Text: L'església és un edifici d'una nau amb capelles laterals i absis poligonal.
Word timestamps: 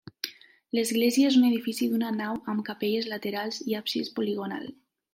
L'església 0.77 1.29
és 1.33 1.37
un 1.41 1.45
edifici 1.51 1.89
d'una 1.93 2.11
nau 2.17 2.41
amb 2.55 2.67
capelles 2.73 3.13
laterals 3.15 3.65
i 3.71 3.81
absis 3.85 4.15
poligonal. 4.19 4.71